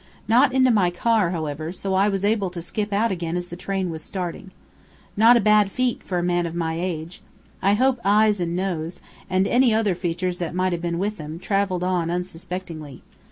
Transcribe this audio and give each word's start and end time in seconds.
Not 0.27 0.51
into 0.51 0.71
my 0.71 0.89
car, 0.89 1.29
however, 1.29 1.71
so 1.71 1.93
I 1.93 2.09
was 2.09 2.25
able 2.25 2.49
to 2.49 2.61
skip 2.63 2.91
out 2.91 3.11
again 3.11 3.37
as 3.37 3.45
the 3.49 3.55
train 3.55 3.91
was 3.91 4.01
starting. 4.01 4.49
Not 5.15 5.37
a 5.37 5.39
bad 5.39 5.69
feat 5.69 6.01
for 6.01 6.17
a 6.17 6.23
man 6.23 6.47
of 6.47 6.55
my 6.55 6.79
age! 6.79 7.21
I 7.61 7.75
hope 7.75 7.99
Eyes 8.03 8.39
and 8.39 8.55
Nose, 8.55 8.99
and 9.29 9.45
any 9.45 9.71
other 9.75 9.93
features 9.93 10.39
that 10.39 10.55
may 10.55 10.71
have 10.71 10.81
been 10.81 10.97
with 10.97 11.17
them, 11.17 11.37
travelled 11.37 11.83
on 11.83 12.09
unsuspectingly. 12.09 13.03